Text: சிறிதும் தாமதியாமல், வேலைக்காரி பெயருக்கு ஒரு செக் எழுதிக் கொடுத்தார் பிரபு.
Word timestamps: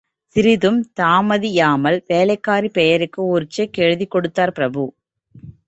சிறிதும் 0.27 0.85
தாமதியாமல், 0.99 2.01
வேலைக்காரி 2.07 2.69
பெயருக்கு 2.69 3.25
ஒரு 3.27 3.45
செக் 3.49 3.77
எழுதிக் 3.77 4.11
கொடுத்தார் 4.11 4.51
பிரபு. 4.51 4.93